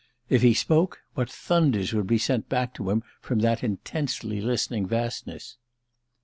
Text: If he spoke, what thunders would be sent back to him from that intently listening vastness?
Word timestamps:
If 0.29 0.41
he 0.41 0.55
spoke, 0.55 1.03
what 1.13 1.29
thunders 1.29 1.93
would 1.93 2.07
be 2.07 2.17
sent 2.17 2.49
back 2.49 2.73
to 2.73 2.89
him 2.89 3.03
from 3.21 3.37
that 3.41 3.63
intently 3.63 4.41
listening 4.41 4.87
vastness? 4.87 5.57